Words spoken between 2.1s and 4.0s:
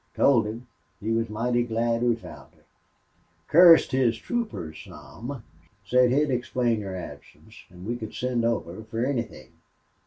found her. Cussed